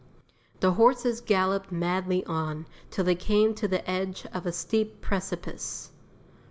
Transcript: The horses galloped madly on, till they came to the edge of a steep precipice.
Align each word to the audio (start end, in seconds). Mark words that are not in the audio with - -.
The 0.61 0.71
horses 0.71 1.21
galloped 1.21 1.71
madly 1.71 2.25
on, 2.25 2.65
till 2.89 3.05
they 3.05 3.13
came 3.13 3.53
to 3.53 3.67
the 3.67 3.87
edge 3.87 4.25
of 4.33 4.47
a 4.47 4.51
steep 4.51 4.99
precipice. 4.99 5.91